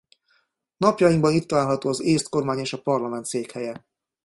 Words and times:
Napjainkban 0.77 1.31
itt 1.33 1.47
található 1.47 1.89
az 1.89 2.01
észt 2.01 2.29
kormány 2.29 2.57
és 2.59 2.73
a 2.73 2.81
parlament 2.81 3.25
székhelye. 3.25 3.85